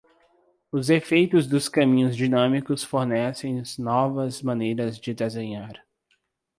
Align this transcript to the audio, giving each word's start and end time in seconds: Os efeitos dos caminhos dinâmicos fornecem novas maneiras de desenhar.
Os 0.71 0.89
efeitos 0.89 1.45
dos 1.45 1.69
caminhos 1.69 2.15
dinâmicos 2.17 2.83
fornecem 2.83 3.61
novas 3.77 4.41
maneiras 4.41 4.97
de 4.97 5.13
desenhar. 5.13 5.79